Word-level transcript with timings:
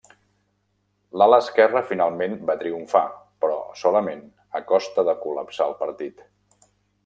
L'ala 1.21 1.37
esquerra 1.47 1.83
finalment 1.89 2.33
va 2.49 2.55
triomfar, 2.63 3.03
però 3.45 3.61
solament 3.85 4.27
a 4.61 4.65
costa 4.75 5.07
de 5.11 5.19
col·lapsar 5.27 5.69
el 5.73 5.81
partit. 5.87 6.29